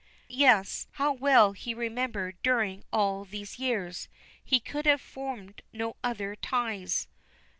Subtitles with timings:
[0.29, 4.07] "Yes, how well he remembered during all these years.
[4.43, 7.07] He could have formed no other ties."